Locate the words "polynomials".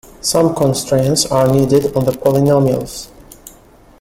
2.13-3.09